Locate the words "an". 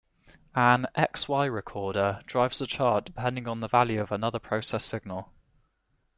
0.55-0.87